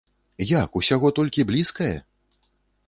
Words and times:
Як, 0.51 0.69
усяго 0.81 1.11
толькі 1.21 1.47
блізкае?! 1.51 1.95